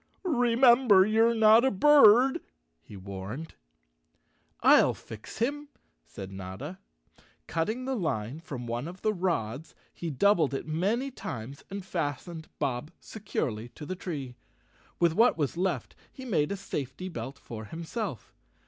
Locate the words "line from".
7.95-8.65